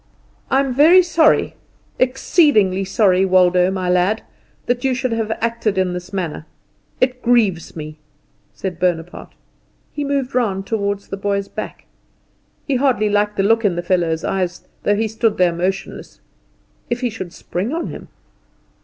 "I'm 0.49 0.73
very 0.73 1.03
sorry, 1.03 1.53
exceedingly 1.99 2.83
sorry, 2.83 3.23
Waldo, 3.23 3.69
my 3.69 3.87
lad, 3.87 4.23
that 4.65 4.83
you 4.83 4.95
should 4.95 5.11
have 5.11 5.29
acted 5.41 5.77
in 5.77 5.93
this 5.93 6.11
manner. 6.11 6.47
It 6.99 7.21
grieves 7.21 7.75
me," 7.75 7.99
said 8.51 8.79
Bonaparte. 8.79 9.35
He 9.93 10.03
moved 10.03 10.33
round 10.33 10.65
toward 10.65 11.01
the 11.01 11.17
boy's 11.17 11.47
back. 11.49 11.85
He 12.65 12.77
hardly 12.77 13.09
liked 13.11 13.37
the 13.37 13.43
look 13.43 13.63
in 13.63 13.75
the 13.75 13.83
fellow's 13.83 14.23
eyes, 14.23 14.67
though 14.81 14.95
he 14.95 15.07
stood 15.07 15.37
there 15.37 15.53
motionless. 15.53 16.19
If 16.89 17.01
he 17.01 17.11
should 17.11 17.31
spring 17.31 17.71
on 17.71 17.89
him! 17.89 18.07